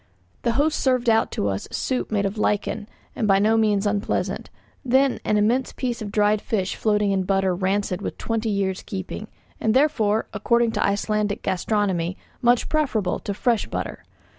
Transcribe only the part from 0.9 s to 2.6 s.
out to us a soup made of